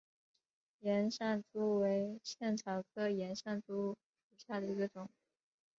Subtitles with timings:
[0.79, 5.07] 岩上珠为茜草科岩上珠属下的一个种。